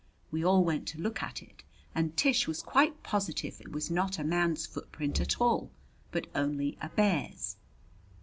[0.31, 1.61] We all went to look at it,
[1.93, 5.69] and Tish was quite positive it was not a man's footprint at all,
[6.11, 7.57] but only a bear's.